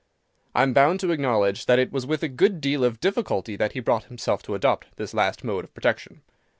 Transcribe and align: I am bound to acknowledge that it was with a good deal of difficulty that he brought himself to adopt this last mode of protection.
I 0.55 0.63
am 0.63 0.73
bound 0.73 0.99
to 1.01 1.11
acknowledge 1.11 1.67
that 1.67 1.77
it 1.77 1.91
was 1.91 2.07
with 2.07 2.23
a 2.23 2.27
good 2.27 2.59
deal 2.59 2.83
of 2.83 2.99
difficulty 2.99 3.55
that 3.57 3.73
he 3.73 3.79
brought 3.81 4.05
himself 4.05 4.41
to 4.45 4.55
adopt 4.55 4.87
this 4.95 5.13
last 5.13 5.43
mode 5.43 5.63
of 5.63 5.75
protection. 5.75 6.23